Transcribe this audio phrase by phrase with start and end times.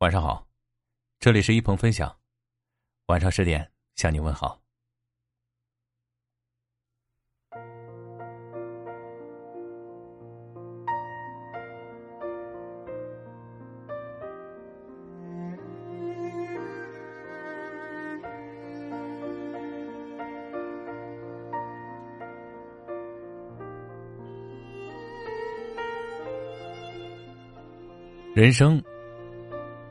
[0.00, 0.46] 晚上好，
[1.18, 2.14] 这里是一鹏分享，
[3.06, 4.60] 晚上十点向你问好。
[28.34, 28.84] 人生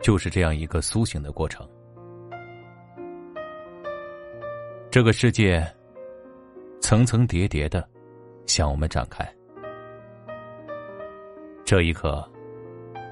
[0.06, 1.68] 就是这样一个苏醒的过程。
[4.92, 5.68] 这个世界
[6.80, 7.90] 层层叠叠的
[8.46, 9.28] 向我们展开，
[11.66, 12.24] 这一刻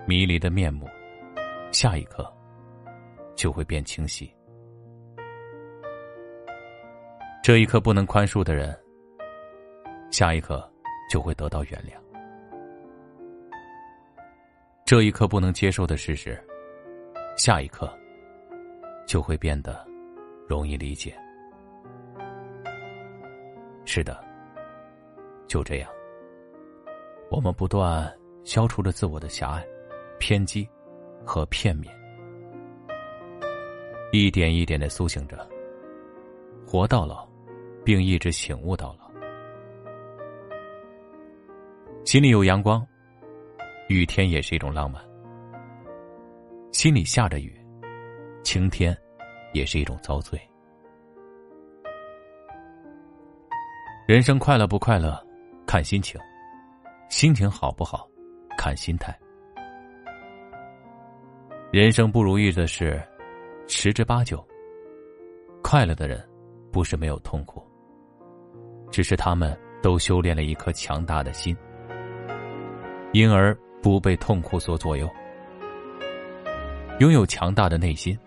[0.05, 0.87] 迷离的面目，
[1.71, 2.31] 下一刻
[3.33, 4.31] 就会变清晰。
[7.41, 8.71] 这一刻不能宽恕的人，
[10.11, 10.71] 下一刻
[11.09, 11.99] 就会得到原谅。
[14.85, 16.39] 这一刻不能接受的事实，
[17.35, 17.91] 下一刻
[19.05, 19.85] 就会变得
[20.47, 21.15] 容易理解。
[23.85, 24.23] 是的，
[25.47, 25.89] 就这样，
[27.29, 28.11] 我们不断
[28.43, 29.65] 消除了自我的狭隘、
[30.19, 30.67] 偏激
[31.25, 31.93] 和片面，
[34.11, 35.47] 一点一点的苏醒着，
[36.65, 37.27] 活到老，
[37.83, 39.11] 并一直醒悟到老，
[42.05, 42.85] 心里有阳光。
[43.89, 45.03] 雨天也是一种浪漫，
[46.83, 47.49] 心里下着雨，
[48.43, 48.93] 晴天
[49.53, 50.37] 也是一种遭罪。
[54.05, 55.17] 人生快乐不快乐，
[55.65, 56.19] 看心情；
[57.07, 58.05] 心情好不好，
[58.57, 59.17] 看心态。
[61.71, 63.01] 人生不如意的事，
[63.65, 64.45] 十之八九。
[65.63, 66.21] 快乐的人，
[66.69, 67.65] 不是没有痛苦，
[68.91, 71.55] 只是他们都修炼了一颗强大的心，
[73.13, 73.57] 因而。
[73.81, 75.09] 不被痛苦所左右，
[76.99, 78.17] 拥有强大的内心，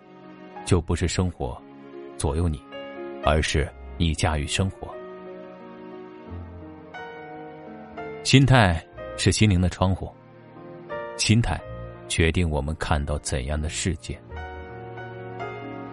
[0.64, 1.56] 就不是生活
[2.18, 2.60] 左右你，
[3.24, 4.92] 而是你驾驭生活。
[8.24, 8.84] 心态
[9.16, 10.12] 是心灵的窗户，
[11.16, 11.60] 心态
[12.08, 14.18] 决定我们看到怎样的世界。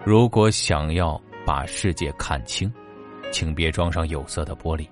[0.04, 2.70] 如果想要把世界看清，
[3.30, 4.88] 请别装上有色的玻璃，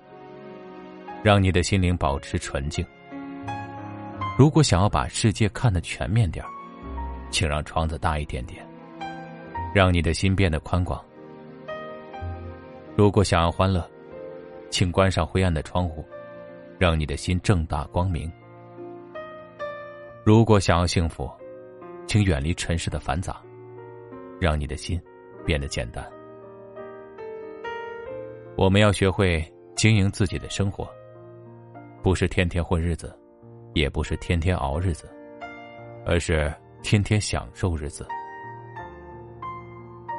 [1.21, 2.83] 让你的心灵保持纯净。
[4.39, 6.43] 如果想要把世界看得全面点
[7.33, 8.63] 请让窗子大一点点，
[9.73, 11.03] 让你的心变得宽广。
[12.95, 13.89] 如果想要欢乐，
[14.69, 16.05] 请关上灰暗的窗户，
[16.77, 18.31] 让你的心正大光明。
[20.23, 21.27] 如果想要幸福，
[22.05, 23.41] 请远离尘世的繁杂，
[24.39, 25.01] 让你的心
[25.43, 26.07] 变得简单。
[28.55, 29.43] 我们要学会
[29.75, 30.87] 经营自己的生活，
[32.03, 33.11] 不是天天混日子。
[33.73, 35.09] 也不是天天熬日子，
[36.05, 38.05] 而是天天享受日子。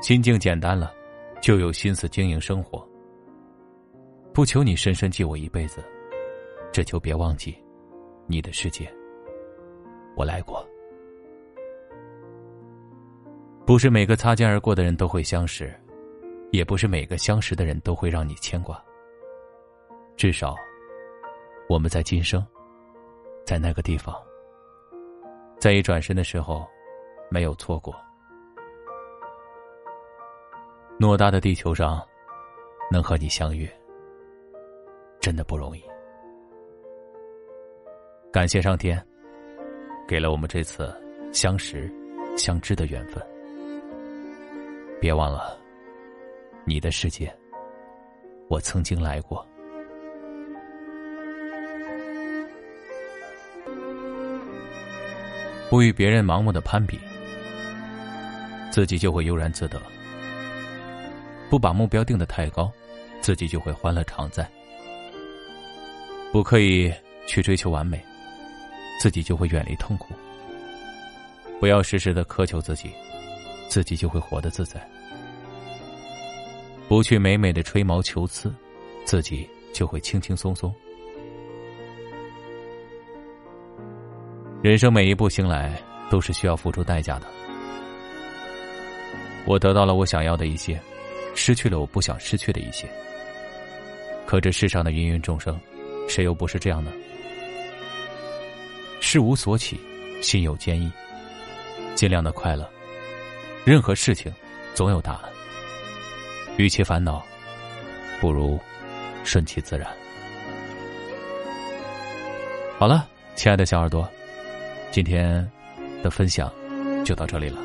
[0.00, 0.92] 心境简单了，
[1.40, 2.84] 就有心思经营生活。
[4.32, 5.84] 不求你深深记我一辈子，
[6.72, 7.56] 只求别忘记，
[8.26, 8.92] 你的世界，
[10.16, 10.66] 我来过。
[13.64, 15.72] 不是每个擦肩而过的人都会相识，
[16.50, 18.82] 也不是每个相识的人都会让你牵挂。
[20.16, 20.56] 至少，
[21.68, 22.44] 我们在今生。
[23.46, 24.16] 在那个地方，
[25.64, 26.68] 在一转身的时候，
[27.30, 27.96] 没有错过。
[31.00, 32.06] 偌大的地球上，
[32.90, 33.66] 能和你相遇，
[35.22, 35.82] 真的不容易。
[38.30, 39.02] 感谢上天，
[40.06, 40.94] 给了我们这次
[41.32, 41.90] 相识、
[42.36, 43.26] 相知的缘分。
[45.00, 45.58] 别忘了，
[46.66, 47.34] 你的世界，
[48.50, 49.42] 我曾经来过。
[55.74, 56.96] 不与别人盲目的攀比，
[58.70, 59.76] 自己就会悠然自得；
[61.50, 62.70] 不把目标定的太高，
[63.20, 64.44] 自己就会欢乐常在；
[66.30, 66.92] 不刻意
[67.26, 68.00] 去追求完美，
[69.00, 70.14] 自己就会远离痛苦；
[71.58, 72.92] 不要时时的苛求自己，
[73.68, 74.78] 自己就会活得自在；
[76.88, 78.54] 不去美美的吹毛求疵，
[79.04, 80.72] 自己就会轻轻松松。
[84.64, 85.78] 人生每一步行来，
[86.08, 87.26] 都是需要付出代价的。
[89.44, 90.80] 我得到了我想要的一些，
[91.34, 92.88] 失去了我不想失去的一些。
[94.24, 95.60] 可这世上的芸芸众生，
[96.08, 96.90] 谁又不是这样呢？
[99.02, 99.78] 事无所起，
[100.22, 100.90] 心有坚毅，
[101.94, 102.66] 尽量的快乐。
[103.66, 104.32] 任何事情，
[104.72, 105.24] 总有答案。
[106.56, 107.22] 与其烦恼，
[108.18, 108.58] 不如
[109.24, 109.86] 顺其自然。
[112.78, 113.06] 好了，
[113.36, 114.10] 亲爱的小耳朵。
[114.94, 115.44] 今天
[116.04, 116.48] 的分享
[117.04, 117.58] 就到这里了，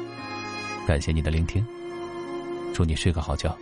[0.87, 1.63] 感谢你的聆听，
[2.73, 3.55] 祝你睡个好觉，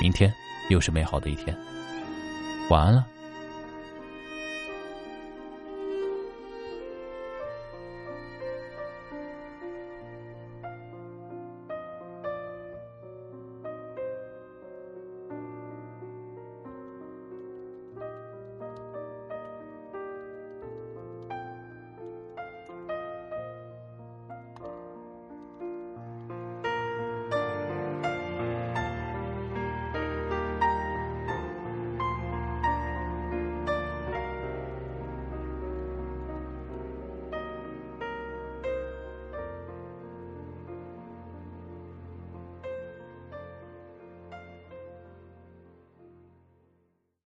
[0.00, 0.32] 明天
[0.68, 1.52] 又是美好的一天，
[2.68, 3.04] 晚安了。